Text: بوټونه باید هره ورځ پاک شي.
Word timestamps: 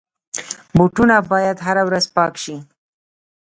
بوټونه 0.75 1.15
باید 1.31 1.57
هره 1.65 1.83
ورځ 1.87 2.05
پاک 2.15 2.33
شي. 2.43 2.55